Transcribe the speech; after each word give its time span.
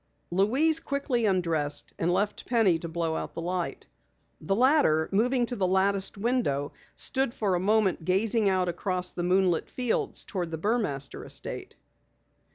Louise 0.31 0.79
quickly 0.79 1.27
undressed 1.27 1.93
and 1.99 2.11
left 2.11 2.47
Penny 2.47 2.79
to 2.79 2.89
blow 2.89 3.15
out 3.15 3.35
the 3.35 3.41
light. 3.41 3.85
The 4.43 4.55
latter, 4.55 5.07
moving 5.11 5.45
to 5.45 5.55
the 5.55 5.67
latticed 5.67 6.17
window, 6.17 6.71
stood 6.95 7.35
for 7.35 7.53
a 7.53 7.59
moment 7.59 8.03
gazing 8.03 8.49
out 8.49 8.67
across 8.67 9.11
the 9.11 9.21
moonlit 9.21 9.69
fields 9.69 10.23
toward 10.23 10.49
the 10.49 10.57
Burmaster 10.57 11.23
estate. 11.23 11.75